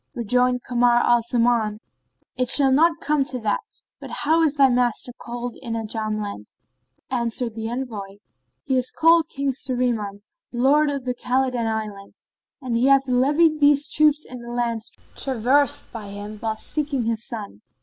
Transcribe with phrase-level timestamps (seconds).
[0.15, 1.79] Rejoined Kamar al Zaman,
[2.35, 6.47] "It shall not come to that; but how is thy master called in Ajam land?"
[7.11, 8.15] Answered the envoy,
[8.63, 13.87] "He is called King Shahriman, lord of the Khбlidan Islands; and he hath levied these
[13.87, 17.61] troops in the lands traversed by him, whilst seeking his son."